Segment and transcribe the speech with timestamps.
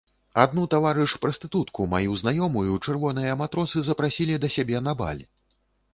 [0.43, 5.23] Адну таварыш прастытутку, маю знаёмую, чырвоныя матросы запрасілі да сябе на баль.